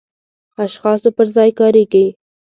اشخاصو 0.63 1.09
پر 1.15 1.27
ځای 1.35 1.49
کاریږي. 1.59 2.05